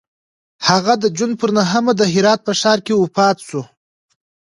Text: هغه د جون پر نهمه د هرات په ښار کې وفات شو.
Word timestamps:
هغه 0.67 0.93
د 1.03 1.05
جون 1.17 1.31
پر 1.39 1.49
نهمه 1.57 1.93
د 1.97 2.01
هرات 2.13 2.39
په 2.47 2.53
ښار 2.59 2.79
کې 2.85 2.93
وفات 3.01 3.37
شو. 3.47 3.61